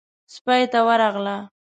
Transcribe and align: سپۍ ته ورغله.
سپۍ 0.35 0.63
ته 0.71 0.79
ورغله. 0.87 1.37